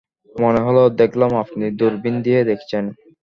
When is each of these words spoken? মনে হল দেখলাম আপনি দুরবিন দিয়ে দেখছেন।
মনে 0.35 0.59
হল 0.65 0.77
দেখলাম 1.01 1.31
আপনি 1.43 1.65
দুরবিন 1.79 2.15
দিয়ে 2.25 2.41
দেখছেন। 2.49 2.83